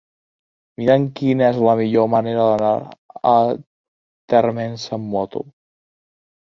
Mira'm 0.79 1.05
quina 1.19 1.45
és 1.49 1.59
la 1.67 1.75
millor 1.81 2.09
manera 2.15 2.47
d'anar 2.49 2.73
a 3.35 3.37
Térmens 4.35 4.91
amb 5.01 5.11
moto. 5.17 5.49